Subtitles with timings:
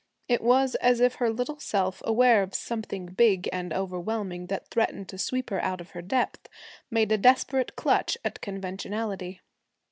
[0.27, 5.07] It was as if her little self, aware of something big and overwhelming that threatened
[5.09, 6.49] to sweep her out of her depth,
[6.89, 9.41] made a desperate clutch at conventionality.